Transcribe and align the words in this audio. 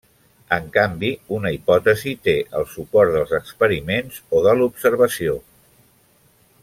En 0.55 0.69
canvi, 0.77 1.09
una 1.39 1.51
hipòtesi 1.57 2.13
té 2.29 2.35
el 2.61 2.65
suport 2.71 3.13
dels 3.17 3.35
experiments, 3.41 4.19
o 4.39 4.43
de 4.49 4.57
l'observació. 4.61 5.37